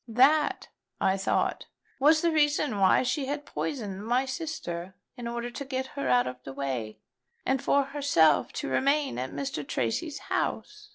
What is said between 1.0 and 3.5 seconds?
thought, was the reason why she had